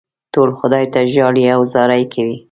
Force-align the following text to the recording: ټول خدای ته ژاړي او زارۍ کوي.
ټول 0.33 0.49
خدای 0.59 0.85
ته 0.93 0.99
ژاړي 1.13 1.43
او 1.55 1.61
زارۍ 1.73 2.03
کوي. 2.13 2.37